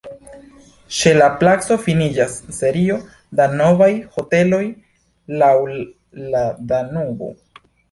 Ĉe 0.99 1.11
la 1.17 1.27
placo 1.43 1.77
finiĝas 1.87 2.37
serio 2.61 2.97
da 3.41 3.47
novaj 3.61 3.91
hoteloj 4.17 4.63
laŭ 5.45 5.53
la 6.35 6.45
Danubo. 6.75 7.33